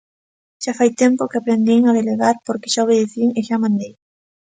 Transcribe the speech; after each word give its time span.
Xa 0.63 0.71
fai 0.79 0.89
tempo 1.03 1.29
que 1.29 1.39
aprendín 1.39 1.81
a 1.85 1.95
delegar 1.99 2.35
porque 2.47 2.71
xa 2.73 2.81
obedecín 2.85 3.29
e 3.39 3.41
xa 3.47 3.57
mandei. 3.63 3.93